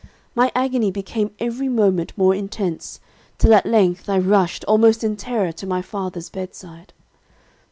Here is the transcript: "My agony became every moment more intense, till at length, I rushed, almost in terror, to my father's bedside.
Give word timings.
"My 0.33 0.51
agony 0.55 0.89
became 0.89 1.29
every 1.37 1.69
moment 1.69 2.11
more 2.17 2.33
intense, 2.33 2.99
till 3.37 3.53
at 3.53 3.67
length, 3.67 4.09
I 4.09 4.17
rushed, 4.17 4.63
almost 4.65 5.03
in 5.03 5.15
terror, 5.15 5.51
to 5.51 5.67
my 5.67 5.83
father's 5.83 6.27
bedside. 6.29 6.91